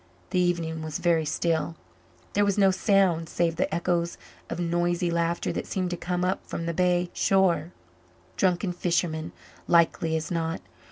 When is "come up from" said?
5.95-6.65